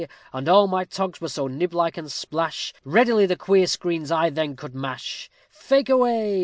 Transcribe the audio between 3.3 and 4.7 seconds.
queer screens I then